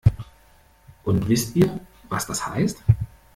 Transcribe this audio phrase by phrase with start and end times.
[1.03, 2.81] Und wisst ihr, was das heißt?